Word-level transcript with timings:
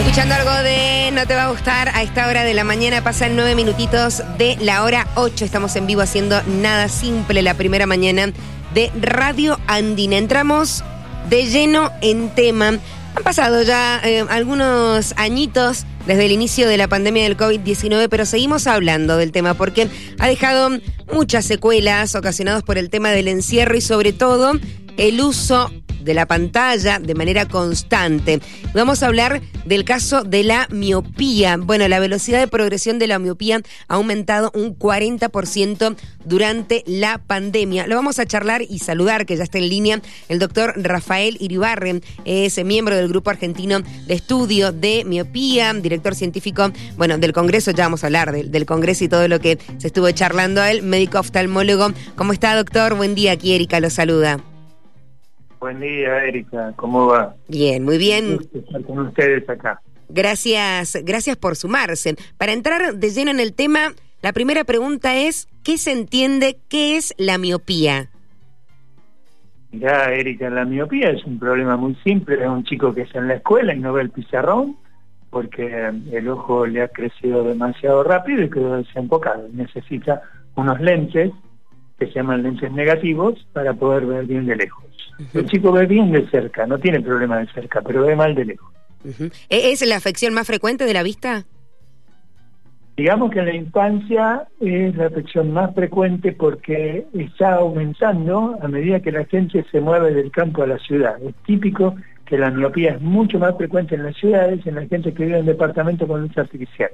Escuchando 0.00 0.34
algo 0.34 0.50
de 0.62 1.10
No 1.12 1.26
te 1.26 1.34
va 1.34 1.44
a 1.44 1.50
gustar 1.50 1.90
a 1.90 2.02
esta 2.02 2.26
hora 2.26 2.42
de 2.42 2.54
la 2.54 2.64
mañana, 2.64 3.04
pasan 3.04 3.36
nueve 3.36 3.54
minutitos 3.54 4.22
de 4.38 4.56
la 4.58 4.82
hora 4.82 5.06
8. 5.14 5.44
Estamos 5.44 5.76
en 5.76 5.86
vivo 5.86 6.00
haciendo 6.00 6.42
nada 6.44 6.88
simple 6.88 7.42
la 7.42 7.52
primera 7.52 7.84
mañana 7.84 8.32
de 8.72 8.90
Radio 8.98 9.60
Andina. 9.66 10.16
Entramos 10.16 10.82
de 11.28 11.44
lleno 11.44 11.92
en 12.00 12.34
tema. 12.34 12.68
Han 12.68 13.22
pasado 13.22 13.62
ya 13.62 14.00
eh, 14.02 14.24
algunos 14.30 15.12
añitos 15.18 15.84
desde 16.06 16.24
el 16.24 16.32
inicio 16.32 16.66
de 16.66 16.78
la 16.78 16.88
pandemia 16.88 17.24
del 17.24 17.36
COVID-19, 17.36 18.08
pero 18.08 18.24
seguimos 18.24 18.66
hablando 18.66 19.18
del 19.18 19.32
tema 19.32 19.52
porque 19.52 19.90
ha 20.18 20.28
dejado 20.28 20.70
muchas 21.12 21.44
secuelas 21.44 22.14
ocasionadas 22.14 22.62
por 22.62 22.78
el 22.78 22.88
tema 22.88 23.10
del 23.10 23.28
encierro 23.28 23.76
y 23.76 23.82
sobre 23.82 24.14
todo 24.14 24.54
el 24.96 25.20
uso 25.20 25.70
de 26.02 26.14
la 26.14 26.26
pantalla 26.26 26.98
de 26.98 27.14
manera 27.14 27.46
constante. 27.46 28.40
Vamos 28.74 29.02
a 29.02 29.06
hablar 29.06 29.40
del 29.64 29.84
caso 29.84 30.24
de 30.24 30.44
la 30.44 30.66
miopía. 30.70 31.56
Bueno, 31.56 31.86
la 31.88 32.00
velocidad 32.00 32.40
de 32.40 32.48
progresión 32.48 32.98
de 32.98 33.06
la 33.06 33.18
miopía 33.18 33.60
ha 33.88 33.94
aumentado 33.94 34.50
un 34.54 34.78
40% 34.78 35.96
durante 36.24 36.82
la 36.86 37.18
pandemia. 37.18 37.86
Lo 37.86 37.96
vamos 37.96 38.18
a 38.18 38.26
charlar 38.26 38.62
y 38.62 38.78
saludar, 38.78 39.26
que 39.26 39.36
ya 39.36 39.44
está 39.44 39.58
en 39.58 39.68
línea, 39.68 40.00
el 40.28 40.38
doctor 40.38 40.74
Rafael 40.76 41.36
Iribarren, 41.40 42.02
es 42.24 42.62
miembro 42.64 42.96
del 42.96 43.08
Grupo 43.08 43.30
Argentino 43.30 43.80
de 43.80 44.14
Estudio 44.14 44.72
de 44.72 45.04
Miopía, 45.04 45.72
director 45.74 46.14
científico, 46.14 46.70
bueno, 46.96 47.18
del 47.18 47.32
Congreso, 47.32 47.70
ya 47.70 47.84
vamos 47.84 48.04
a 48.04 48.06
hablar 48.06 48.32
del, 48.32 48.50
del 48.50 48.66
Congreso 48.66 49.04
y 49.04 49.08
todo 49.08 49.28
lo 49.28 49.40
que 49.40 49.58
se 49.78 49.86
estuvo 49.88 50.10
charlando 50.10 50.60
a 50.60 50.70
él, 50.70 50.82
médico 50.82 51.18
oftalmólogo. 51.18 51.92
¿Cómo 52.16 52.32
está, 52.32 52.54
doctor? 52.56 52.94
Buen 52.94 53.14
día, 53.14 53.32
aquí 53.32 53.54
Erika 53.54 53.80
lo 53.80 53.90
saluda. 53.90 54.49
Buen 55.60 55.78
día, 55.78 56.24
Erika. 56.24 56.72
¿Cómo 56.76 57.06
va? 57.06 57.34
Bien, 57.46 57.84
muy 57.84 57.98
bien. 57.98 58.38
estar 58.54 58.82
con 58.82 58.98
ustedes 59.00 59.46
acá. 59.48 59.80
Gracias, 60.08 60.98
gracias 61.04 61.36
por 61.36 61.54
sumarse. 61.54 62.16
Para 62.38 62.52
entrar 62.52 62.94
de 62.94 63.10
lleno 63.10 63.30
en 63.30 63.40
el 63.40 63.52
tema, 63.52 63.92
la 64.22 64.32
primera 64.32 64.64
pregunta 64.64 65.16
es, 65.16 65.48
¿qué 65.62 65.76
se 65.76 65.92
entiende 65.92 66.58
qué 66.70 66.96
es 66.96 67.14
la 67.18 67.36
miopía? 67.36 68.08
Ya, 69.72 70.06
Erika, 70.12 70.48
la 70.48 70.64
miopía 70.64 71.10
es 71.10 71.24
un 71.24 71.38
problema 71.38 71.76
muy 71.76 71.94
simple. 72.04 72.42
Es 72.42 72.48
un 72.48 72.64
chico 72.64 72.94
que 72.94 73.02
está 73.02 73.18
en 73.18 73.28
la 73.28 73.34
escuela 73.34 73.74
y 73.74 73.80
no 73.80 73.92
ve 73.92 74.02
el 74.02 74.10
pizarrón 74.10 74.76
porque 75.28 75.92
el 76.10 76.28
ojo 76.28 76.66
le 76.66 76.82
ha 76.82 76.88
crecido 76.88 77.44
demasiado 77.44 78.02
rápido 78.02 78.42
y 78.42 78.50
quedó 78.50 78.78
desenfocado. 78.78 79.46
Necesita 79.52 80.22
unos 80.56 80.80
lentes 80.80 81.30
que 82.00 82.06
se 82.06 82.14
llaman 82.14 82.42
lentes 82.42 82.72
negativos 82.72 83.46
para 83.52 83.74
poder 83.74 84.06
ver 84.06 84.24
bien 84.24 84.46
de 84.46 84.56
lejos. 84.56 84.84
El 85.34 85.46
chico 85.46 85.70
ve 85.70 85.86
bien 85.86 86.10
de 86.10 86.26
cerca, 86.30 86.66
no 86.66 86.78
tiene 86.78 87.00
problema 87.00 87.38
de 87.38 87.46
cerca, 87.52 87.82
pero 87.82 88.06
ve 88.06 88.16
mal 88.16 88.34
de 88.34 88.46
lejos. 88.46 88.72
¿E-, 89.50 89.70
¿Es 89.70 89.86
la 89.86 89.96
afección 89.96 90.32
más 90.32 90.46
frecuente 90.46 90.86
de 90.86 90.94
la 90.94 91.02
vista? 91.02 91.44
Digamos 92.96 93.30
que 93.30 93.38
en 93.38 93.46
la 93.46 93.54
infancia 93.54 94.48
es 94.60 94.96
la 94.96 95.06
afección 95.06 95.52
más 95.52 95.74
frecuente 95.74 96.32
porque 96.32 97.06
está 97.14 97.54
aumentando 97.56 98.58
a 98.60 98.68
medida 98.68 99.00
que 99.00 99.12
la 99.12 99.24
gente 99.26 99.64
se 99.70 99.80
mueve 99.80 100.12
del 100.12 100.30
campo 100.30 100.62
a 100.62 100.66
la 100.66 100.78
ciudad. 100.78 101.16
Es 101.22 101.34
típico 101.46 101.94
que 102.26 102.38
la 102.38 102.50
miopía 102.50 102.92
es 102.92 103.00
mucho 103.00 103.38
más 103.38 103.56
frecuente 103.56 103.94
en 103.94 104.04
las 104.04 104.16
ciudades, 104.16 104.66
en 104.66 104.74
la 104.74 104.86
gente 104.86 105.12
que 105.12 105.24
vive 105.24 105.38
en 105.38 105.46
departamentos 105.46 106.08
con 106.08 106.22
luz 106.22 106.36
artificial. 106.36 106.90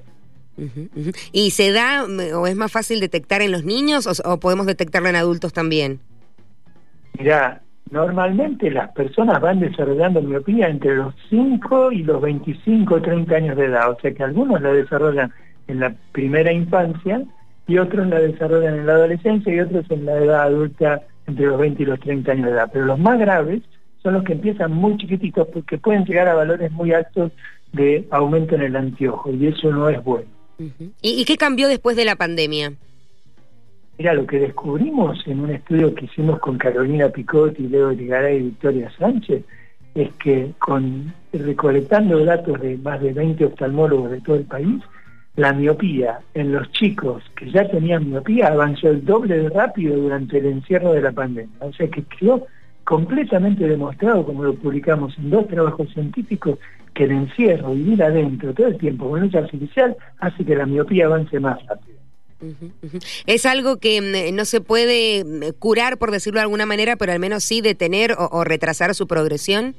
¿Y 1.32 1.50
se 1.50 1.72
da 1.72 2.04
o 2.04 2.46
es 2.46 2.56
más 2.56 2.72
fácil 2.72 3.00
detectar 3.00 3.42
en 3.42 3.52
los 3.52 3.64
niños 3.64 4.06
o, 4.06 4.32
o 4.32 4.40
podemos 4.40 4.66
detectarlo 4.66 5.08
en 5.08 5.16
adultos 5.16 5.52
también? 5.52 6.00
Mira, 7.18 7.62
Normalmente 7.90 8.68
las 8.68 8.90
personas 8.90 9.40
van 9.40 9.60
desarrollando 9.60 10.20
miopía 10.20 10.68
entre 10.68 10.96
los 10.96 11.14
5 11.30 11.92
y 11.92 12.02
los 12.02 12.20
25 12.20 12.94
o 12.96 13.00
30 13.00 13.36
años 13.36 13.56
de 13.56 13.66
edad, 13.66 13.92
o 13.92 14.00
sea 14.00 14.12
que 14.12 14.24
algunos 14.24 14.60
la 14.60 14.72
desarrollan 14.72 15.32
en 15.68 15.80
la 15.80 15.94
primera 16.10 16.50
infancia 16.50 17.22
y 17.68 17.78
otros 17.78 18.08
la 18.08 18.18
desarrollan 18.18 18.74
en 18.74 18.86
la 18.86 18.94
adolescencia 18.94 19.54
y 19.54 19.60
otros 19.60 19.88
en 19.90 20.04
la 20.04 20.16
edad 20.16 20.42
adulta 20.42 21.02
entre 21.28 21.46
los 21.46 21.60
20 21.60 21.82
y 21.82 21.86
los 21.86 22.00
30 22.00 22.32
años 22.32 22.46
de 22.46 22.52
edad. 22.52 22.70
Pero 22.72 22.86
los 22.86 22.98
más 22.98 23.20
graves 23.20 23.62
son 24.02 24.14
los 24.14 24.24
que 24.24 24.32
empiezan 24.32 24.72
muy 24.72 24.96
chiquititos 24.96 25.46
porque 25.52 25.78
pueden 25.78 26.04
llegar 26.04 26.26
a 26.26 26.34
valores 26.34 26.72
muy 26.72 26.92
altos 26.92 27.30
de 27.72 28.04
aumento 28.10 28.56
en 28.56 28.62
el 28.62 28.74
anteojo 28.74 29.30
y 29.30 29.46
eso 29.46 29.70
no 29.70 29.88
es 29.88 30.02
bueno. 30.02 30.35
¿Y 31.02 31.24
qué 31.24 31.36
cambió 31.36 31.68
después 31.68 31.96
de 31.96 32.04
la 32.04 32.16
pandemia? 32.16 32.72
Mira, 33.98 34.12
lo 34.12 34.26
que 34.26 34.38
descubrimos 34.38 35.26
en 35.26 35.40
un 35.40 35.50
estudio 35.50 35.94
que 35.94 36.04
hicimos 36.04 36.38
con 36.40 36.58
Carolina 36.58 37.08
Picotti, 37.08 37.66
Leo 37.68 37.92
Ligaray 37.92 38.36
y 38.36 38.42
Victoria 38.42 38.90
Sánchez, 38.98 39.42
es 39.94 40.12
que 40.16 40.52
con 40.58 41.14
recolectando 41.32 42.22
datos 42.24 42.60
de 42.60 42.76
más 42.76 43.00
de 43.00 43.12
20 43.12 43.46
oftalmólogos 43.46 44.10
de 44.10 44.20
todo 44.20 44.36
el 44.36 44.44
país, 44.44 44.82
la 45.36 45.52
miopía 45.52 46.20
en 46.34 46.52
los 46.52 46.70
chicos 46.72 47.22
que 47.36 47.50
ya 47.50 47.68
tenían 47.68 48.08
miopía 48.08 48.48
avanzó 48.48 48.88
el 48.88 49.04
doble 49.04 49.38
de 49.38 49.48
rápido 49.50 49.96
durante 49.96 50.38
el 50.38 50.46
encierro 50.46 50.92
de 50.92 51.02
la 51.02 51.12
pandemia. 51.12 51.56
O 51.60 51.72
sea 51.72 51.88
que 51.88 52.02
quedó 52.04 52.46
completamente 52.86 53.66
demostrado, 53.66 54.24
como 54.24 54.44
lo 54.44 54.54
publicamos 54.54 55.12
en 55.18 55.28
dos 55.28 55.48
trabajos 55.48 55.92
científicos, 55.92 56.60
que 56.94 57.04
el 57.04 57.10
encierro, 57.10 57.72
vivir 57.74 58.00
adentro 58.00 58.54
todo 58.54 58.68
el 58.68 58.78
tiempo 58.78 59.10
con 59.10 59.20
luz 59.20 59.34
artificial, 59.34 59.96
hace 60.20 60.44
que 60.44 60.54
la 60.54 60.66
miopía 60.66 61.06
avance 61.06 61.38
más 61.40 61.58
rápido. 61.66 61.98
Es 63.26 63.44
algo 63.44 63.78
que 63.78 64.00
mm, 64.00 64.36
no 64.36 64.44
se 64.44 64.60
puede 64.60 65.24
mm, 65.24 65.58
curar, 65.58 65.98
por 65.98 66.12
decirlo 66.12 66.38
de 66.38 66.44
alguna 66.44 66.64
manera, 66.64 66.94
pero 66.94 67.12
al 67.12 67.18
menos 67.18 67.42
sí 67.42 67.60
detener 67.60 68.14
o, 68.16 68.44
retrasar 68.44 68.94
su 68.94 69.08
progresión. 69.08 69.74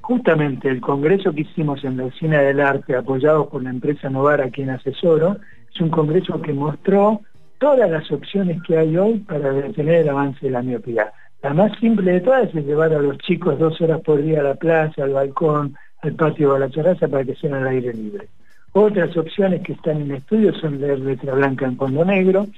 Justamente 0.00 0.68
el 0.68 0.80
congreso 0.80 1.32
que 1.32 1.40
hicimos 1.40 1.82
en 1.82 1.96
la 1.96 2.04
Oficina 2.04 2.40
del 2.40 2.60
Arte, 2.60 2.94
apoyado 2.94 3.48
por 3.48 3.64
la 3.64 3.70
empresa 3.70 4.08
Novara, 4.08 4.44
a 4.44 4.50
quien 4.50 4.70
asesoro, 4.70 5.38
es 5.74 5.80
un 5.80 5.90
congreso 5.90 6.40
que 6.40 6.52
mostró 6.52 7.20
todas 7.58 7.90
las 7.90 8.08
opciones 8.12 8.62
que 8.62 8.78
hay 8.78 8.96
hoy 8.96 9.18
para 9.18 9.50
detener 9.50 10.02
el 10.02 10.08
avance 10.10 10.38
de 10.46 10.52
la 10.52 10.62
miopía. 10.62 11.12
La 11.46 11.54
más 11.54 11.78
simple 11.78 12.10
de 12.10 12.20
todas 12.22 12.52
es 12.52 12.66
llevar 12.66 12.92
a 12.92 12.98
los 12.98 13.18
chicos 13.18 13.56
dos 13.56 13.80
horas 13.80 14.00
por 14.00 14.20
día 14.20 14.40
a 14.40 14.42
la 14.42 14.54
plaza, 14.56 15.04
al 15.04 15.12
balcón, 15.12 15.76
al 16.02 16.12
patio 16.14 16.50
o 16.50 16.56
a 16.56 16.58
la 16.58 16.68
terraza 16.68 17.06
para 17.06 17.22
que 17.22 17.36
sean 17.36 17.54
al 17.54 17.68
aire 17.68 17.94
libre. 17.94 18.26
Otras 18.72 19.16
opciones 19.16 19.62
que 19.62 19.74
están 19.74 20.00
en 20.00 20.10
estudio 20.10 20.52
son 20.54 20.80
leer 20.80 20.98
letra 20.98 21.34
blanca 21.34 21.66
en 21.66 21.76
fondo 21.76 22.04
negro, 22.04 22.48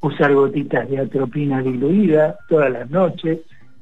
usar 0.00 0.32
gotitas 0.32 0.88
de 0.88 0.98
atropina 0.98 1.60
diluida 1.60 2.38
todas 2.48 2.72
las 2.72 2.88
noches, 2.88 3.40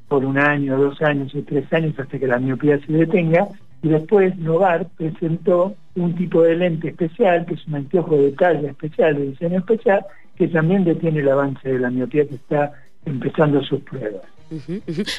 por 0.08 0.24
un 0.24 0.36
año, 0.36 0.76
dos 0.76 1.00
años 1.00 1.32
o 1.36 1.42
tres 1.44 1.72
años 1.72 1.96
hasta 1.96 2.18
que 2.18 2.26
la 2.26 2.40
miopía 2.40 2.80
se 2.84 2.92
detenga, 2.92 3.46
y 3.84 3.88
después 3.88 4.36
Novar 4.36 4.88
presentó 4.96 5.76
un 5.94 6.16
tipo 6.16 6.42
de 6.42 6.56
lente 6.56 6.88
especial, 6.88 7.46
que 7.46 7.54
es 7.54 7.64
un 7.68 7.76
anteojo 7.76 8.16
de 8.16 8.32
talla 8.32 8.70
especial, 8.70 9.14
de 9.14 9.26
diseño 9.26 9.58
especial, 9.58 10.04
que 10.34 10.48
también 10.48 10.82
detiene 10.82 11.20
el 11.20 11.28
avance 11.28 11.68
de 11.68 11.78
la 11.78 11.88
miopía 11.88 12.26
que 12.26 12.34
está 12.34 12.72
empezando 13.04 13.62
sus 13.62 13.80
pruebas. 13.82 14.22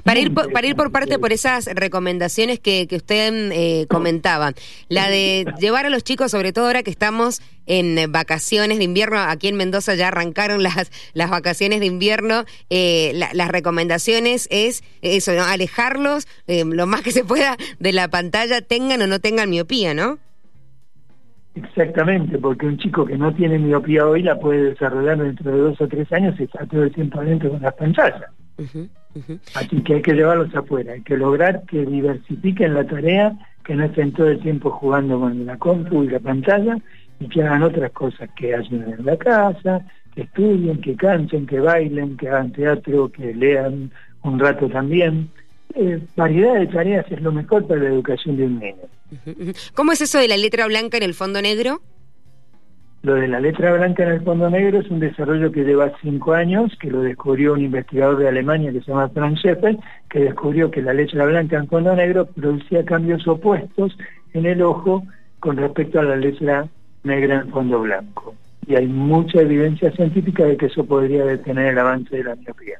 Para 0.03 0.19
ir, 0.19 0.33
por, 0.33 0.51
para 0.51 0.67
ir 0.67 0.75
por 0.75 0.91
parte 0.91 1.19
por 1.19 1.33
esas 1.33 1.65
recomendaciones 1.65 2.59
que, 2.59 2.87
que 2.87 2.95
usted 2.95 3.51
eh, 3.51 3.85
comentaba, 3.87 4.53
la 4.89 5.09
de 5.09 5.45
llevar 5.59 5.85
a 5.85 5.89
los 5.89 6.03
chicos, 6.03 6.31
sobre 6.31 6.53
todo 6.53 6.67
ahora 6.67 6.83
que 6.83 6.91
estamos 6.91 7.41
en 7.65 8.11
vacaciones 8.11 8.77
de 8.77 8.85
invierno, 8.85 9.17
aquí 9.19 9.49
en 9.49 9.57
Mendoza 9.57 9.95
ya 9.95 10.07
arrancaron 10.07 10.63
las, 10.63 10.91
las 11.13 11.29
vacaciones 11.29 11.81
de 11.81 11.85
invierno, 11.85 12.45
eh, 12.69 13.11
las 13.33 13.47
recomendaciones 13.49 14.47
es 14.51 14.83
eso, 15.01 15.31
alejarlos 15.41 16.27
eh, 16.47 16.63
lo 16.65 16.87
más 16.87 17.01
que 17.01 17.11
se 17.11 17.25
pueda 17.25 17.57
de 17.79 17.91
la 17.91 18.07
pantalla, 18.07 18.61
tengan 18.61 19.01
o 19.01 19.07
no 19.07 19.19
tengan 19.19 19.49
miopía, 19.49 19.93
¿no? 19.93 20.19
Exactamente, 21.55 22.37
porque 22.37 22.67
un 22.67 22.77
chico 22.77 23.05
que 23.05 23.17
no 23.17 23.33
tiene 23.33 23.57
miopía 23.57 24.05
hoy 24.05 24.21
la 24.21 24.39
puede 24.39 24.71
desarrollar 24.71 25.17
dentro 25.17 25.51
de 25.51 25.57
dos 25.57 25.81
o 25.81 25.87
tres 25.87 26.11
años 26.13 26.35
y 26.39 26.43
está 26.43 26.65
todo 26.67 26.83
el 26.83 26.93
tiempo 26.93 27.19
adentro 27.19 27.49
con 27.49 27.61
las 27.61 27.73
pantallas. 27.73 28.21
Así 29.55 29.81
que 29.81 29.95
hay 29.95 30.01
que 30.01 30.13
llevarlos 30.13 30.53
afuera, 30.55 30.93
hay 30.93 31.01
que 31.01 31.17
lograr 31.17 31.63
que 31.63 31.85
diversifiquen 31.85 32.73
la 32.73 32.85
tarea, 32.85 33.37
que 33.63 33.75
no 33.75 33.85
estén 33.85 34.11
todo 34.13 34.29
el 34.29 34.39
tiempo 34.39 34.71
jugando 34.71 35.19
con 35.19 35.45
la 35.45 35.57
compu 35.57 36.03
y 36.03 36.09
la 36.09 36.19
pantalla 36.19 36.77
y 37.19 37.27
que 37.27 37.43
hagan 37.43 37.63
otras 37.63 37.91
cosas, 37.91 38.29
que 38.35 38.55
ayuden 38.55 38.95
en 38.99 39.05
la 39.05 39.17
casa, 39.17 39.81
que 40.13 40.21
estudien, 40.21 40.81
que 40.81 40.95
canten, 40.95 41.45
que 41.45 41.59
bailen, 41.59 42.17
que 42.17 42.29
hagan 42.29 42.51
teatro, 42.51 43.11
que 43.11 43.33
lean 43.33 43.91
un 44.23 44.39
rato 44.39 44.69
también. 44.69 45.29
Eh, 45.75 45.99
variedad 46.15 46.55
de 46.55 46.67
tareas 46.67 47.05
es 47.11 47.21
lo 47.21 47.31
mejor 47.31 47.67
para 47.67 47.81
la 47.81 47.89
educación 47.89 48.37
de 48.37 48.45
un 48.45 48.59
niño. 48.59 49.55
¿Cómo 49.73 49.91
es 49.91 50.01
eso 50.01 50.19
de 50.19 50.27
la 50.27 50.37
letra 50.37 50.65
blanca 50.67 50.97
en 50.97 51.03
el 51.03 51.13
fondo 51.13 51.41
negro? 51.41 51.81
Lo 53.03 53.15
de 53.15 53.27
la 53.27 53.39
letra 53.39 53.73
blanca 53.73 54.03
en 54.03 54.09
el 54.09 54.21
fondo 54.21 54.49
negro 54.49 54.79
es 54.79 54.89
un 54.89 54.99
desarrollo 54.99 55.51
que 55.51 55.63
lleva 55.63 55.93
cinco 56.01 56.33
años, 56.33 56.75
que 56.79 56.89
lo 56.89 57.01
descubrió 57.01 57.53
un 57.53 57.63
investigador 57.63 58.17
de 58.17 58.27
Alemania 58.27 58.71
que 58.71 58.81
se 58.81 58.91
llama 58.91 59.09
Franz 59.09 59.39
Scheffel, 59.39 59.79
que 60.09 60.19
descubrió 60.19 60.71
que 60.71 60.81
la 60.81 60.93
letra 60.93 61.25
blanca 61.25 61.57
en 61.57 61.67
fondo 61.67 61.95
negro 61.95 62.25
producía 62.25 62.83
cambios 62.83 63.27
opuestos 63.27 63.97
en 64.33 64.45
el 64.45 64.61
ojo 64.61 65.03
con 65.39 65.57
respecto 65.57 65.99
a 65.99 66.03
la 66.03 66.15
letra 66.15 66.67
negra 67.03 67.41
en 67.41 67.49
fondo 67.49 67.81
blanco. 67.81 68.35
Y 68.67 68.75
hay 68.75 68.87
mucha 68.87 69.41
evidencia 69.41 69.91
científica 69.91 70.43
de 70.43 70.57
que 70.57 70.65
eso 70.65 70.85
podría 70.85 71.23
detener 71.23 71.67
el 71.67 71.79
avance 71.79 72.15
de 72.15 72.23
la 72.23 72.35
miopía. 72.35 72.79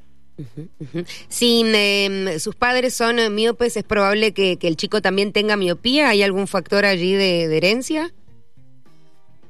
Si 1.29 1.63
em, 1.65 2.37
sus 2.39 2.55
padres 2.55 2.93
son 2.93 3.15
miopes, 3.33 3.75
¿es 3.77 3.83
probable 3.83 4.33
que, 4.33 4.57
el 4.61 4.75
chico 4.75 5.01
también 5.01 5.31
tenga 5.31 5.55
miopía? 5.55 6.09
¿Hay 6.09 6.21
algún 6.21 6.47
factor 6.47 6.85
allí 6.85 7.13
de, 7.13 7.55
herencia? 7.55 8.11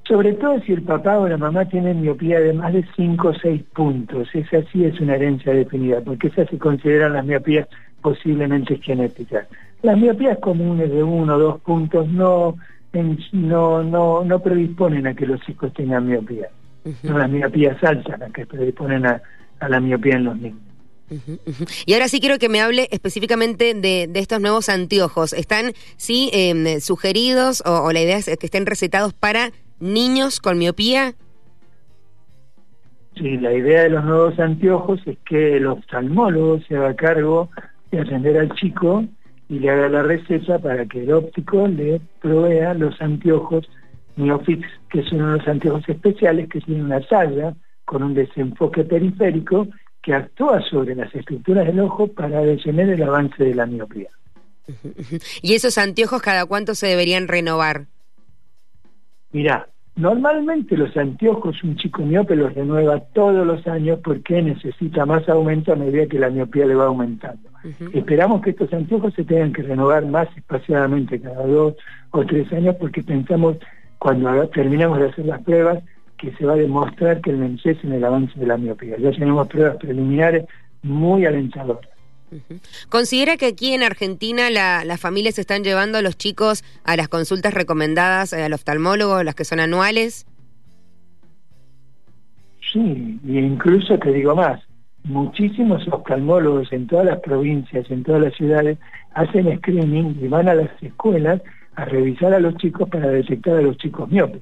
Sobre 0.07 0.33
todo 0.33 0.59
si 0.61 0.73
el 0.73 0.83
papá 0.83 1.17
o 1.19 1.27
la 1.27 1.37
mamá 1.37 1.65
tienen 1.65 2.01
miopía 2.01 2.39
de 2.39 2.53
más 2.53 2.73
de 2.73 2.85
5 2.95 3.27
o 3.27 3.33
6 3.33 3.63
puntos. 3.75 4.29
Esa 4.33 4.63
sí 4.71 4.85
es 4.85 4.99
una 4.99 5.15
herencia 5.15 5.53
definida, 5.53 6.01
porque 6.01 6.27
esas 6.27 6.49
se 6.49 6.57
consideran 6.57 7.13
las 7.13 7.25
miopías 7.25 7.67
posiblemente 8.01 8.77
genéticas. 8.77 9.47
Las 9.81 9.97
miopías 9.97 10.37
comunes 10.39 10.89
de 10.89 11.03
1 11.03 11.35
o 11.35 11.39
2 11.39 11.61
puntos 11.61 12.07
no, 12.07 12.55
no, 13.33 13.83
no, 13.83 14.23
no 14.23 14.39
predisponen 14.39 15.07
a 15.07 15.13
que 15.13 15.25
los 15.25 15.41
hijos 15.49 15.73
tengan 15.73 16.07
miopía. 16.07 16.47
Son 17.01 17.19
las 17.19 17.29
miopías 17.29 17.83
altas 17.83 18.17
las 18.17 18.31
que 18.31 18.45
predisponen 18.45 19.05
a 19.05 19.21
la 19.67 19.79
miopía 19.81 20.15
en 20.15 20.23
los 20.23 20.37
niños. 20.37 20.67
Y 21.85 21.93
ahora 21.93 22.07
sí 22.09 22.19
quiero 22.19 22.37
que 22.37 22.49
me 22.49 22.61
hable 22.61 22.89
específicamente 22.91 23.73
de, 23.73 24.09
estos 24.15 24.41
nuevos 24.41 24.69
anteojos. 24.69 25.33
¿Están, 25.33 25.73
sí, 25.95 26.29
em, 26.33 26.79
sugeridos 26.81 27.63
o, 27.65 27.91
la 27.91 28.01
idea 28.01 28.17
es 28.17 28.25
que 28.25 28.45
estén 28.45 28.65
recetados 28.65 29.13
para 29.13 29.51
niños 29.79 30.39
con 30.39 30.57
miopía? 30.57 31.13
Sí, 33.15 33.37
la 33.37 33.53
idea 33.53 33.83
de 33.83 33.89
los 33.89 34.03
nuevos 34.05 34.39
anteojos 34.39 34.99
es 35.05 35.17
que 35.27 35.57
el 35.57 35.67
oftalmólogo 35.67 36.59
se 36.67 36.77
haga 36.77 36.95
cargo 36.95 37.49
de 37.91 38.01
atender 38.01 38.37
al 38.37 38.53
chico 38.53 39.05
y 39.49 39.59
le 39.59 39.69
haga 39.69 39.89
la 39.89 40.03
receta 40.03 40.59
para 40.59 40.85
que 40.85 41.03
el 41.03 41.11
óptico 41.11 41.67
le 41.67 41.99
provea 42.21 42.73
los 42.73 43.01
anteojos 43.01 43.67
Miofix, 44.17 44.67
que 44.89 45.03
son 45.03 45.21
unos 45.21 45.47
anteojos 45.47 45.87
especiales 45.87 46.49
que 46.49 46.59
tienen 46.61 46.85
una 46.85 47.01
talla 47.01 47.55
con 47.85 48.03
un 48.03 48.13
desenfoque 48.13 48.83
periférico 48.83 49.67
que 50.01 50.13
actúa 50.13 50.61
sobre 50.69 50.95
las 50.95 51.13
estructuras 51.13 51.65
del 51.65 51.79
ojo 51.79 52.07
para 52.07 52.41
detener 52.41 52.89
el 52.89 53.03
avance 53.03 53.43
de 53.43 53.55
la 53.55 53.65
miopía. 53.65 54.09
¿Y 55.41 55.53
esos 55.53 55.77
anteojos 55.77 56.21
cada 56.21 56.45
cuánto 56.45 56.75
se 56.75 56.87
deberían 56.87 57.27
renovar? 57.27 57.87
Mira, 59.37 59.67
normalmente 59.95 60.75
los 60.75 60.97
anteojos 60.97 61.63
un 61.63 61.75
chico 61.75 62.01
miope 62.01 62.35
los 62.35 62.55
renueva 62.55 62.99
todos 63.13 63.45
los 63.45 63.67
años 63.67 63.99
porque 64.03 64.41
necesita 64.41 65.05
más 65.05 65.29
aumento 65.29 65.71
a 65.71 65.75
medida 65.75 66.07
que 66.07 66.17
la 66.17 66.31
miopía 66.31 66.65
le 66.65 66.73
va 66.73 66.85
aumentando. 66.85 67.47
Esperamos 67.93 68.41
que 68.41 68.49
estos 68.49 68.73
anteojos 68.73 69.13
se 69.13 69.25
tengan 69.25 69.53
que 69.53 69.61
renovar 69.61 70.07
más 70.07 70.27
espaciadamente 70.35 71.21
cada 71.21 71.45
dos 71.45 71.75
o 72.09 72.25
tres 72.25 72.51
años 72.51 72.77
porque 72.79 73.03
pensamos 73.03 73.57
cuando 73.99 74.47
terminamos 74.47 74.97
de 74.97 75.09
hacer 75.09 75.27
las 75.27 75.43
pruebas 75.43 75.83
que 76.17 76.31
se 76.31 76.43
va 76.43 76.53
a 76.53 76.55
demostrar 76.55 77.21
que 77.21 77.29
el 77.29 77.37
MENCES 77.37 77.83
en 77.83 77.93
el 77.93 78.05
avance 78.05 78.39
de 78.39 78.47
la 78.47 78.57
miopía. 78.57 78.97
Ya 78.97 79.11
tenemos 79.11 79.47
pruebas 79.47 79.77
preliminares 79.77 80.45
muy 80.81 81.27
alentadoras. 81.27 81.91
¿Considera 82.89 83.37
que 83.37 83.45
aquí 83.45 83.73
en 83.73 83.83
Argentina 83.83 84.49
las 84.49 84.99
familias 84.99 85.39
están 85.39 85.63
llevando 85.63 85.97
a 85.97 86.01
los 86.01 86.17
chicos 86.17 86.63
a 86.83 86.95
las 86.95 87.07
consultas 87.07 87.53
recomendadas 87.53 88.33
al 88.33 88.53
oftalmólogo, 88.53 89.23
las 89.23 89.35
que 89.35 89.45
son 89.45 89.59
anuales? 89.59 90.25
Sí, 92.71 93.19
e 93.25 93.39
incluso 93.39 93.97
te 93.97 94.11
digo 94.11 94.35
más, 94.35 94.61
muchísimos 95.03 95.87
oftalmólogos 95.87 96.71
en 96.73 96.87
todas 96.87 97.05
las 97.05 97.19
provincias, 97.19 97.89
en 97.89 98.03
todas 98.03 98.21
las 98.21 98.33
ciudades, 98.35 98.77
hacen 99.13 99.57
screening 99.57 100.17
y 100.21 100.27
van 100.27 100.49
a 100.49 100.53
las 100.53 100.69
escuelas 100.83 101.41
a 101.75 101.85
revisar 101.85 102.33
a 102.33 102.39
los 102.39 102.55
chicos 102.57 102.89
para 102.89 103.07
detectar 103.07 103.55
a 103.55 103.61
los 103.61 103.77
chicos 103.77 104.09
miopes. 104.09 104.41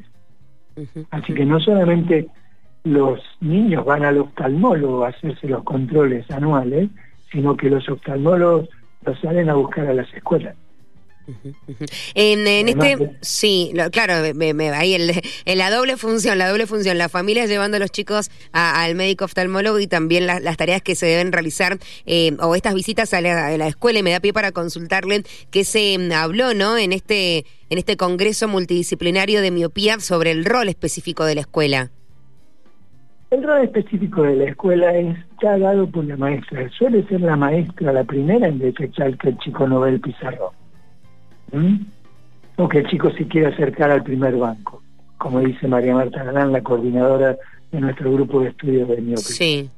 Así 1.11 1.33
que 1.33 1.45
no 1.45 1.59
solamente 1.59 2.27
los 2.83 3.19
niños 3.41 3.85
van 3.85 4.03
al 4.03 4.17
oftalmólogo 4.17 5.05
a 5.05 5.09
hacerse 5.09 5.47
los 5.47 5.63
controles 5.63 6.29
anuales, 6.31 6.89
sino 7.35 7.57
que 7.57 7.69
los 7.69 7.87
oftalmólogos 7.89 8.69
los 9.05 9.19
salen 9.19 9.49
a 9.49 9.55
buscar 9.55 9.85
a 9.87 9.93
las 9.93 10.11
escuelas. 10.13 10.55
En, 12.13 12.47
este, 12.69 13.17
sí, 13.21 13.73
claro, 13.91 14.13
ahí 14.75 14.93
el, 14.93 15.11
en 15.45 15.57
la 15.57 15.71
doble 15.71 15.97
función, 15.97 16.37
la 16.37 16.47
doble 16.47 16.67
función, 16.67 16.99
la 16.99 17.09
familia 17.09 17.47
llevando 17.47 17.77
a 17.77 17.79
los 17.79 17.91
chicos 17.91 18.29
al 18.51 18.93
médico 18.93 19.25
oftalmólogo 19.25 19.79
y 19.79 19.87
también 19.87 20.27
las 20.27 20.57
tareas 20.57 20.83
que 20.83 20.95
se 20.95 21.07
deben 21.07 21.31
realizar 21.31 21.79
eh, 22.05 22.37
o 22.39 22.55
estas 22.55 22.75
visitas 22.75 23.13
a 23.13 23.21
la, 23.21 23.47
a 23.47 23.57
la, 23.57 23.67
escuela 23.67 23.99
y 23.99 24.03
me 24.03 24.11
da 24.11 24.19
pie 24.19 24.33
para 24.33 24.51
consultarle 24.51 25.23
que 25.49 25.63
se 25.63 25.97
mm, 25.97 26.11
habló, 26.11 26.53
¿no? 26.53 26.77
En 26.77 26.93
este 26.93 27.45
en 27.71 27.79
este 27.79 27.97
congreso 27.97 28.47
multidisciplinario 28.47 29.41
de 29.41 29.49
miopía 29.49 29.99
sobre 29.99 30.29
el 30.29 30.45
rol 30.45 30.69
específico 30.69 31.25
de 31.25 31.35
la 31.35 31.41
escuela. 31.41 31.91
El 33.31 33.43
rol 33.43 33.63
específico 33.63 34.23
de 34.23 34.35
la 34.35 34.43
escuela 34.45 34.93
está 34.93 35.57
dado 35.57 35.89
por 35.89 36.05
la 36.05 36.15
maestra. 36.15 36.69
Suele 36.69 37.05
ser 37.07 37.21
la 37.21 37.35
maestra 37.35 37.91
la 37.91 38.03
primera 38.03 38.47
en 38.47 38.59
detectar 38.59 39.17
que 39.17 39.29
el 39.29 39.37
chico 39.39 39.67
no 39.67 39.81
ve 39.81 39.91
el 39.91 40.01
pizarrón. 40.01 40.53
¿Mm? 41.51 41.77
O 42.57 42.69
que 42.69 42.79
el 42.79 42.87
chico 42.87 43.11
se 43.11 43.27
quiere 43.27 43.47
acercar 43.47 43.91
al 43.91 44.03
primer 44.03 44.35
banco, 44.37 44.81
como 45.17 45.39
dice 45.39 45.67
María 45.67 45.95
Marta 45.95 46.23
Galán, 46.23 46.53
la 46.53 46.61
coordinadora 46.61 47.37
de 47.71 47.81
nuestro 47.81 48.11
grupo 48.13 48.41
de 48.41 48.49
estudios 48.49 48.87
de 48.87 49.01
miopía. 49.01 49.17
Sí. 49.17 49.69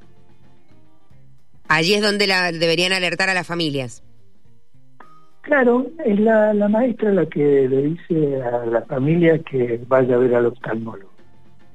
Allí 1.67 1.95
es 1.95 2.01
donde 2.01 2.27
la, 2.27 2.51
deberían 2.51 2.93
alertar 2.93 3.29
a 3.29 3.33
las 3.33 3.47
familias. 3.47 4.03
Claro, 5.41 5.87
es 6.03 6.19
la, 6.19 6.53
maestra 6.67 7.13
la 7.13 7.25
que 7.25 7.67
le 7.69 7.81
dice 7.83 8.41
a 8.43 8.65
la 8.65 8.81
familia 8.81 9.39
que 9.39 9.79
vaya 9.87 10.15
a 10.15 10.17
ver 10.17 10.35
al 10.35 10.47
oftalmólogo. 10.47 11.09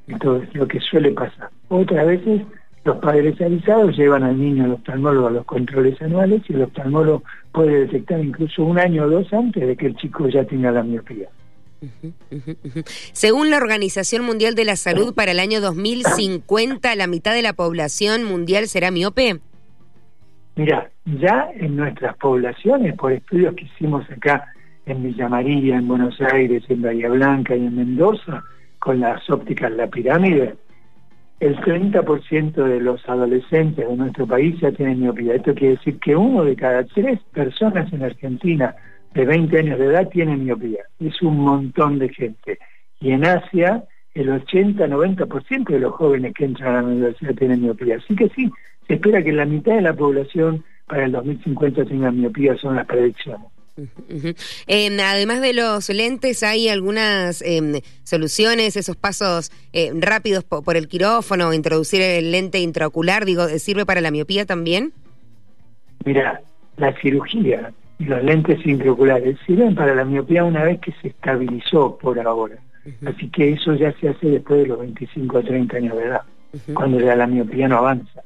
Entonces, 0.08 0.52
lo 0.54 0.66
que 0.66 0.80
suele 0.80 1.12
pasar. 1.12 1.50
Otras 1.68 2.06
veces 2.06 2.42
los 2.84 2.96
padres 2.96 3.40
avisados 3.40 3.96
llevan 3.96 4.24
al 4.24 4.38
niño 4.38 4.64
al 4.64 4.72
oftalmólogo 4.72 5.28
a 5.28 5.30
los 5.30 5.44
controles 5.44 6.00
anuales 6.02 6.42
y 6.48 6.54
el 6.54 6.62
oftalmólogo 6.62 7.22
puede 7.52 7.86
detectar 7.86 8.22
incluso 8.22 8.64
un 8.64 8.78
año 8.78 9.04
o 9.04 9.10
dos 9.10 9.32
antes 9.32 9.66
de 9.66 9.76
que 9.76 9.86
el 9.86 9.96
chico 9.96 10.28
ya 10.28 10.44
tenga 10.44 10.72
la 10.72 10.82
miopía. 10.82 11.28
Según 13.12 13.50
la 13.50 13.56
Organización 13.56 14.24
Mundial 14.24 14.54
de 14.54 14.64
la 14.64 14.76
Salud, 14.76 15.14
para 15.14 15.32
el 15.32 15.40
año 15.40 15.60
2050 15.60 16.94
la 16.96 17.06
mitad 17.06 17.34
de 17.34 17.42
la 17.42 17.52
población 17.52 18.24
mundial 18.24 18.66
será 18.66 18.90
miope. 18.90 19.40
Mira, 20.56 20.90
ya 21.04 21.50
en 21.54 21.76
nuestras 21.76 22.16
poblaciones, 22.16 22.96
por 22.96 23.12
estudios 23.12 23.54
que 23.54 23.64
hicimos 23.64 24.08
acá 24.10 24.52
en 24.86 25.02
Villa 25.02 25.28
María, 25.28 25.76
en 25.76 25.88
Buenos 25.88 26.20
Aires, 26.20 26.62
en 26.68 26.82
Bahía 26.82 27.08
Blanca 27.08 27.56
y 27.56 27.64
en 27.64 27.76
Mendoza, 27.76 28.44
con 28.82 28.98
las 28.98 29.30
ópticas 29.30 29.70
La 29.70 29.86
Pirámide, 29.86 30.56
el 31.38 31.56
30% 31.58 32.52
de 32.64 32.80
los 32.80 33.08
adolescentes 33.08 33.88
de 33.88 33.96
nuestro 33.96 34.26
país 34.26 34.58
ya 34.60 34.72
tienen 34.72 34.98
miopía. 34.98 35.36
Esto 35.36 35.54
quiere 35.54 35.76
decir 35.76 36.00
que 36.00 36.16
uno 36.16 36.42
de 36.42 36.56
cada 36.56 36.82
tres 36.82 37.20
personas 37.32 37.92
en 37.92 38.02
Argentina 38.02 38.74
de 39.14 39.24
20 39.24 39.56
años 39.56 39.78
de 39.78 39.86
edad 39.86 40.08
tiene 40.08 40.36
miopía. 40.36 40.82
Es 40.98 41.22
un 41.22 41.38
montón 41.38 42.00
de 42.00 42.08
gente. 42.08 42.58
Y 42.98 43.12
en 43.12 43.24
Asia, 43.24 43.84
el 44.14 44.30
80-90% 44.30 45.68
de 45.68 45.78
los 45.78 45.92
jóvenes 45.92 46.34
que 46.34 46.46
entran 46.46 46.74
a 46.74 46.82
la 46.82 46.88
universidad 46.88 47.36
tienen 47.36 47.62
miopía. 47.62 47.98
Así 47.98 48.16
que 48.16 48.30
sí, 48.30 48.50
se 48.88 48.94
espera 48.94 49.22
que 49.22 49.30
la 49.30 49.44
mitad 49.44 49.76
de 49.76 49.82
la 49.82 49.94
población 49.94 50.64
para 50.88 51.04
el 51.04 51.12
2050 51.12 51.84
tenga 51.84 52.10
miopía, 52.10 52.56
son 52.56 52.74
las 52.74 52.86
predicciones. 52.86 53.51
Además 55.00 55.40
de 55.40 55.54
los 55.54 55.88
lentes, 55.88 56.42
¿hay 56.42 56.68
algunas 56.68 57.42
em, 57.42 57.80
soluciones, 58.02 58.76
esos 58.76 58.96
pasos 58.96 59.50
eh, 59.72 59.92
rápidos 59.94 60.44
por, 60.44 60.76
el 60.76 60.88
quirófano, 60.88 61.52
introducir 61.52 62.02
el 62.02 62.32
lente 62.32 62.58
intraocular, 62.60 63.24
digo, 63.24 63.46
¿sirve 63.58 63.86
para 63.86 64.00
la 64.00 64.10
miopía 64.10 64.46
también? 64.46 64.92
Mira, 66.04 66.40
la 66.76 66.94
cirugía 67.00 67.72
y 67.98 68.04
los 68.04 68.22
lentes 68.22 68.64
intraoculares 68.66 69.38
sirven 69.46 69.74
para 69.74 69.94
la 69.94 70.04
miopía 70.04 70.44
una 70.44 70.64
vez 70.64 70.80
que 70.80 70.92
se 71.00 71.08
estabilizó 71.08 71.96
por 71.98 72.18
ahora. 72.20 72.56
Así 73.06 73.28
que 73.28 73.52
eso 73.52 73.74
ya 73.74 73.92
se 74.00 74.08
hace 74.08 74.26
después 74.26 74.62
de 74.62 74.66
los 74.66 74.80
25 74.80 75.38
o 75.38 75.42
30 75.42 75.76
años 75.76 75.96
de 75.96 76.04
edad, 76.04 76.22
cuando 76.74 76.98
ya 76.98 77.14
la 77.14 77.28
miopía 77.28 77.68
no 77.68 77.78
avanza 77.78 78.22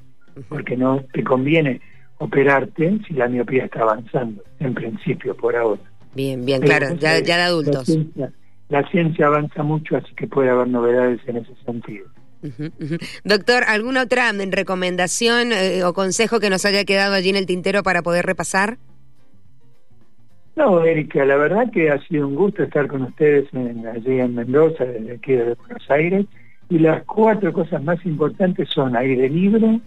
porque 0.48 0.76
no 0.76 1.02
te 1.12 1.24
conviene 1.24 1.80
operarte 2.18 2.98
si 3.06 3.14
la 3.14 3.28
miopía 3.28 3.64
está 3.64 3.82
avanzando, 3.82 4.42
en 4.60 4.74
principio, 4.74 5.36
por 5.36 5.56
ahora. 5.56 5.82
Bien, 6.14 6.44
bien, 6.44 6.62
claro, 6.62 6.94
ya, 6.94 7.18
ya 7.20 7.36
de 7.36 7.42
adultos. 7.42 7.88
La 8.68 8.88
ciencia, 8.88 9.26
avanza 9.26 9.62
mucho, 9.62 9.96
así 9.96 10.12
que 10.14 10.26
puede 10.26 10.50
haber 10.50 10.68
novedades 10.68 11.20
en 11.26 11.36
ese 11.36 11.54
sentido. 11.64 12.06
Doctor, 13.24 13.64
¿alguna 13.66 14.02
otra 14.02 14.32
recomendación 14.32 15.52
eh, 15.52 15.84
o 15.84 15.92
consejo 15.92 16.40
que 16.40 16.50
nos 16.50 16.64
haya 16.64 16.84
quedado 16.84 17.14
allí 17.14 17.30
en 17.30 17.36
el 17.36 17.46
tintero 17.46 17.82
para 17.82 18.02
poder 18.02 18.26
repasar? 18.26 18.78
No, 20.56 20.82
Erika, 20.82 21.24
la 21.26 21.36
verdad 21.36 21.70
que 21.70 21.90
ha 21.90 22.00
sido 22.06 22.26
un 22.26 22.34
gusto 22.34 22.62
estar 22.62 22.88
con 22.88 23.02
ustedes 23.02 23.46
allí 23.52 24.20
en 24.20 24.34
Mendoza, 24.34 24.84
desde 24.84 25.12
aquí 25.12 25.32
de 25.32 25.54
Buenos 25.54 25.90
Aires, 25.90 26.26
y 26.70 26.78
las 26.78 27.04
cuatro 27.04 27.52
cosas 27.52 27.82
más 27.84 28.04
importantes 28.06 28.68
son 28.70 28.96
aire 28.96 29.28
libre, 29.28 29.80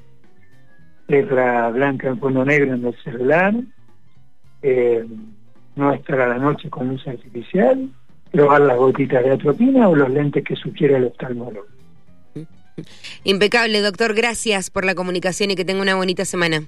letra 1.09 1.69
blanca 1.69 2.07
en 2.07 2.19
fondo 2.19 2.45
negro 2.45 2.73
en 2.73 2.85
el 2.85 2.95
celular, 3.03 3.53
eh, 4.61 5.05
no 5.75 5.91
estar 5.91 6.21
a 6.21 6.27
la 6.27 6.37
noche 6.37 6.69
con 6.69 6.87
luz 6.87 7.05
artificial, 7.07 7.89
probar 8.31 8.61
las 8.61 8.77
gotitas 8.77 9.23
de 9.23 9.31
atropina 9.31 9.89
o 9.89 9.95
los 9.95 10.09
lentes 10.09 10.43
que 10.43 10.55
sugiere 10.55 10.97
el 10.97 11.05
oftalmólogo. 11.05 11.67
Impecable, 13.23 13.81
doctor. 13.81 14.13
Gracias 14.13 14.69
por 14.69 14.85
la 14.85 14.95
comunicación 14.95 15.51
y 15.51 15.55
que 15.55 15.65
tenga 15.65 15.81
una 15.81 15.95
bonita 15.95 16.23
semana. 16.23 16.63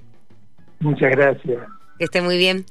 Muchas 0.80 1.10
gracias. 1.12 1.62
Que 1.98 2.04
esté 2.04 2.20
muy 2.20 2.36
bien. 2.36 2.66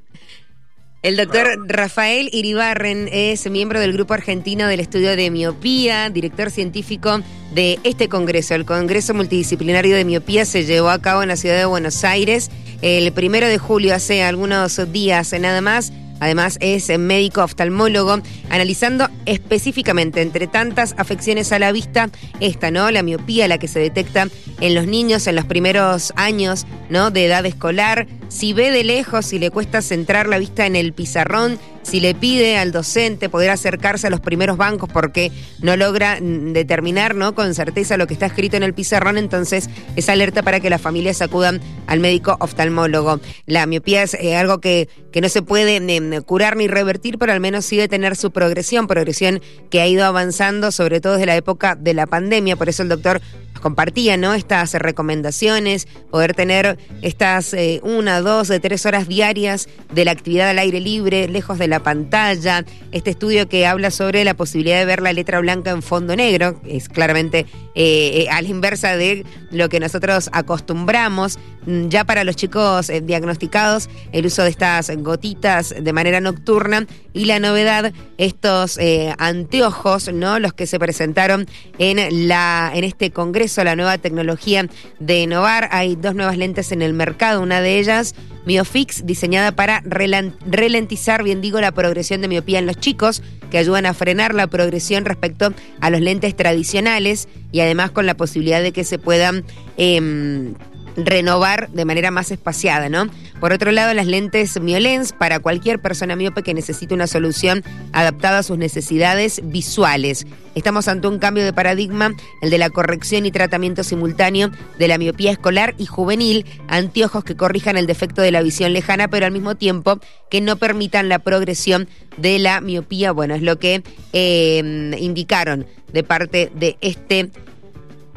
El 1.03 1.17
doctor 1.17 1.47
Rafael 1.65 2.29
Iribarren 2.31 3.09
es 3.11 3.49
miembro 3.49 3.79
del 3.79 3.91
Grupo 3.91 4.13
Argentino 4.13 4.67
del 4.67 4.79
Estudio 4.79 5.15
de 5.15 5.31
Miopía, 5.31 6.11
director 6.11 6.51
científico 6.51 7.21
de 7.55 7.79
este 7.83 8.07
congreso. 8.07 8.53
El 8.53 8.65
Congreso 8.65 9.15
Multidisciplinario 9.15 9.95
de 9.95 10.05
Miopía 10.05 10.45
se 10.45 10.63
llevó 10.63 10.89
a 10.89 11.01
cabo 11.01 11.23
en 11.23 11.29
la 11.29 11.37
ciudad 11.37 11.57
de 11.57 11.65
Buenos 11.65 12.03
Aires 12.03 12.51
el 12.83 13.11
primero 13.13 13.47
de 13.47 13.57
julio, 13.57 13.95
hace 13.95 14.21
algunos 14.21 14.79
días 14.93 15.33
nada 15.39 15.61
más. 15.61 15.91
Además 16.19 16.59
es 16.61 16.95
médico 16.99 17.43
oftalmólogo, 17.43 18.21
analizando 18.51 19.09
específicamente 19.25 20.21
entre 20.21 20.45
tantas 20.45 20.93
afecciones 20.97 21.51
a 21.51 21.57
la 21.57 21.71
vista, 21.71 22.11
esta, 22.39 22.69
¿no? 22.69 22.91
La 22.91 23.01
miopía, 23.01 23.47
la 23.47 23.57
que 23.57 23.67
se 23.67 23.79
detecta 23.79 24.27
en 24.59 24.75
los 24.75 24.85
niños 24.85 25.25
en 25.25 25.35
los 25.35 25.45
primeros 25.45 26.13
años, 26.15 26.67
¿no? 26.91 27.09
De 27.09 27.25
edad 27.25 27.45
escolar. 27.45 28.05
Si 28.27 28.53
ve 28.53 28.69
de 28.69 28.83
lejos, 28.83 29.25
si 29.25 29.39
le 29.39 29.49
cuesta 29.49 29.81
centrar 29.81 30.27
la 30.27 30.37
vista 30.37 30.65
en 30.65 30.75
el 30.75 30.93
pizarrón, 30.93 31.57
si 31.83 31.99
le 31.99 32.13
pide 32.13 32.57
al 32.57 32.71
docente 32.71 33.29
poder 33.29 33.49
acercarse 33.49 34.07
a 34.07 34.09
los 34.09 34.19
primeros 34.19 34.57
bancos 34.57 34.89
porque 34.91 35.31
no 35.61 35.75
logra 35.75 36.19
mm, 36.21 36.53
determinar 36.53 37.15
¿no? 37.15 37.33
con 37.33 37.55
certeza 37.55 37.97
lo 37.97 38.07
que 38.07 38.13
está 38.13 38.27
escrito 38.27 38.57
en 38.57 38.63
el 38.63 38.73
pizarrón, 38.73 39.17
entonces 39.17 39.69
es 39.95 40.09
alerta 40.09 40.43
para 40.43 40.59
que 40.59 40.69
las 40.69 40.81
familias 40.81 41.21
acudan 41.21 41.59
al 41.87 41.99
médico 41.99 42.37
oftalmólogo. 42.39 43.19
La 43.47 43.65
miopía 43.65 44.03
es 44.03 44.13
eh, 44.13 44.35
algo 44.35 44.59
que, 44.59 44.87
que 45.11 45.21
no 45.21 45.29
se 45.29 45.41
puede 45.41 45.81
curar 46.23 46.55
ni 46.55 46.67
revertir, 46.67 47.17
pero 47.17 47.31
al 47.31 47.39
menos 47.39 47.65
sí 47.65 47.81
tener 47.87 48.15
su 48.15 48.31
progresión, 48.31 48.85
progresión 48.85 49.41
que 49.69 49.81
ha 49.81 49.87
ido 49.87 50.05
avanzando, 50.05 50.71
sobre 50.71 51.01
todo 51.01 51.13
desde 51.13 51.25
la 51.25 51.35
época 51.35 51.75
de 51.75 51.93
la 51.93 52.05
pandemia. 52.05 52.55
Por 52.55 52.69
eso 52.69 52.83
el 52.83 52.89
doctor 52.89 53.21
compartía 53.61 54.17
¿no? 54.17 54.33
estas 54.33 54.73
recomendaciones, 54.73 55.87
poder 56.09 56.33
tener 56.33 56.77
estas 57.01 57.53
eh, 57.53 57.79
una, 57.83 58.21
dos, 58.21 58.47
de 58.47 58.59
tres 58.59 58.85
horas 58.85 59.07
diarias 59.07 59.67
de 59.93 60.05
la 60.05 60.11
actividad 60.11 60.49
al 60.49 60.59
aire 60.59 60.79
libre, 60.79 61.27
lejos 61.27 61.57
de 61.57 61.67
la 61.67 61.81
pantalla. 61.81 62.63
Este 62.91 63.11
estudio 63.11 63.49
que 63.49 63.65
habla 63.65 63.91
sobre 63.91 64.23
la 64.23 64.33
posibilidad 64.33 64.79
de 64.79 64.85
ver 64.85 65.01
la 65.01 65.13
letra 65.13 65.39
blanca 65.39 65.71
en 65.71 65.81
fondo 65.81 66.15
negro, 66.15 66.61
es 66.65 66.89
claramente 66.89 67.45
eh, 67.75 68.27
a 68.31 68.41
la 68.41 68.47
inversa 68.47 68.97
de 68.97 69.25
lo 69.49 69.69
que 69.69 69.79
nosotros 69.79 70.29
acostumbramos. 70.31 71.39
Mm, 71.65 71.89
ya 71.89 72.05
para 72.05 72.23
los 72.23 72.35
chicos 72.35 72.89
eh, 72.89 73.01
diagnosticados, 73.01 73.89
el 74.11 74.25
uso 74.25 74.43
de 74.43 74.49
estas 74.49 74.91
gotitas 74.97 75.73
de 75.79 75.93
manera 75.93 76.21
nocturna 76.21 76.85
y 77.13 77.25
la 77.25 77.39
novedad, 77.39 77.91
estos 78.17 78.79
anteojos, 79.17 80.13
¿no? 80.13 80.39
Los 80.39 80.53
que 80.53 80.65
se 80.65 80.79
presentaron 80.79 81.47
en, 81.77 82.27
la, 82.27 82.71
en 82.73 82.83
este 82.83 83.11
congreso 83.11 83.63
la 83.63 83.75
nueva 83.75 83.97
tecnología 83.97 84.67
de 84.99 85.27
Novar. 85.27 85.69
Hay 85.71 85.95
dos 85.95 86.15
nuevas 86.15 86.37
lentes 86.37 86.70
en 86.71 86.81
el 86.81 86.93
mercado, 86.93 87.41
una 87.41 87.61
de 87.61 87.79
ellas 87.79 88.15
Miofix, 88.45 89.05
diseñada 89.05 89.51
para 89.51 89.83
ralentizar, 89.85 91.23
bien 91.23 91.41
digo, 91.41 91.61
la 91.61 91.71
progresión 91.71 92.21
de 92.21 92.27
miopía 92.27 92.59
en 92.59 92.65
los 92.65 92.77
chicos, 92.77 93.21
que 93.51 93.57
ayudan 93.57 93.85
a 93.85 93.93
frenar 93.93 94.33
la 94.33 94.47
progresión 94.47 95.05
respecto 95.05 95.53
a 95.79 95.89
los 95.89 96.01
lentes 96.01 96.35
tradicionales 96.35 97.27
y 97.51 97.59
además 97.59 97.91
con 97.91 98.05
la 98.05 98.15
posibilidad 98.15 98.61
de 98.61 98.71
que 98.71 98.83
se 98.83 98.97
puedan... 98.97 99.43
Em, 99.77 100.55
renovar 100.95 101.69
de 101.69 101.85
manera 101.85 102.11
más 102.11 102.31
espaciada, 102.31 102.89
¿no? 102.89 103.07
Por 103.39 103.53
otro 103.53 103.71
lado, 103.71 103.93
las 103.93 104.05
lentes 104.05 104.59
Miolens 104.59 105.13
para 105.13 105.39
cualquier 105.39 105.79
persona 105.79 106.15
miope 106.15 106.43
que 106.43 106.53
necesite 106.53 106.93
una 106.93 107.07
solución 107.07 107.63
adaptada 107.91 108.39
a 108.39 108.43
sus 108.43 108.57
necesidades 108.57 109.41
visuales. 109.43 110.27
Estamos 110.53 110.87
ante 110.87 111.07
un 111.07 111.17
cambio 111.17 111.43
de 111.43 111.53
paradigma, 111.53 112.13
el 112.41 112.49
de 112.49 112.57
la 112.57 112.69
corrección 112.69 113.25
y 113.25 113.31
tratamiento 113.31 113.83
simultáneo 113.83 114.51
de 114.77 114.87
la 114.87 114.97
miopía 114.97 115.31
escolar 115.31 115.73
y 115.77 115.85
juvenil, 115.85 116.45
anteojos 116.67 117.23
que 117.23 117.35
corrijan 117.35 117.77
el 117.77 117.87
defecto 117.87 118.21
de 118.21 118.31
la 118.31 118.41
visión 118.41 118.73
lejana, 118.73 119.07
pero 119.07 119.25
al 119.25 119.31
mismo 119.31 119.55
tiempo 119.55 119.99
que 120.29 120.41
no 120.41 120.57
permitan 120.57 121.09
la 121.09 121.19
progresión 121.19 121.87
de 122.17 122.37
la 122.39 122.61
miopía. 122.61 123.11
Bueno, 123.11 123.33
es 123.33 123.41
lo 123.41 123.57
que 123.59 123.83
eh, 124.13 124.95
indicaron 124.99 125.65
de 125.91 126.03
parte 126.03 126.51
de 126.53 126.77
este 126.81 127.31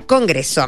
Congreso. 0.06 0.62